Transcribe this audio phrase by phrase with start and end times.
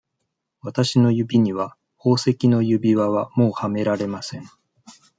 [0.63, 4.45] 私の指には、宝石の指輪は、もうはめられません。